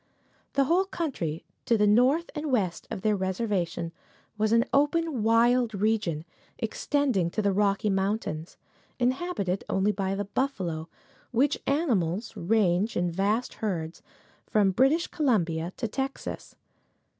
[0.53, 3.91] The whole country to the north and west of their reservation
[4.35, 6.25] was an open, wild region,
[6.57, 8.57] extending to the Rocky Mountains,
[8.97, 10.89] inhabited only by the buffalo,
[11.29, 14.01] which animals ranged in vast herds
[14.47, 16.55] from British Columbia to Texas.